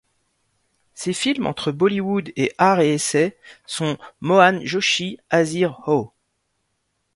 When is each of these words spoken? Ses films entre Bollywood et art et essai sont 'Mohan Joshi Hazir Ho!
Ses 0.95 1.13
films 1.13 1.45
entre 1.45 1.71
Bollywood 1.71 2.33
et 2.35 2.55
art 2.57 2.79
et 2.79 2.91
essai 2.91 3.37
sont 3.67 3.99
'Mohan 4.19 4.61
Joshi 4.63 5.19
Hazir 5.29 5.79
Ho! 5.85 6.11